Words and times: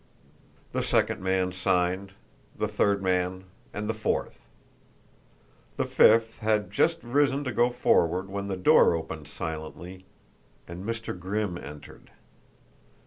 The 0.71 0.81
second 0.81 1.21
man 1.21 1.51
signed, 1.51 2.13
the 2.57 2.67
third 2.67 3.03
man, 3.03 3.43
and 3.71 3.87
the 3.87 3.93
fourth. 3.93 4.39
The 5.77 5.85
fifth 5.85 6.39
had 6.39 6.71
just 6.71 7.03
risen 7.03 7.43
to 7.43 7.51
go 7.51 7.69
forward 7.69 8.27
when 8.27 8.47
the 8.47 8.57
door 8.57 8.95
opened 8.95 9.27
silently 9.27 10.05
and 10.67 10.83
Mr. 10.83 11.15
Grimm 11.19 11.55
entered. 11.55 12.09